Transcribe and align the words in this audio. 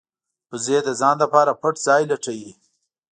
وزې 0.51 0.77
د 0.87 0.89
ځان 0.99 1.15
لپاره 1.23 1.51
پټ 1.61 1.75
ځای 1.87 2.01
لټوي 2.11 2.51